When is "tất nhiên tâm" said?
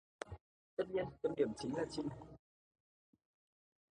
0.75-1.33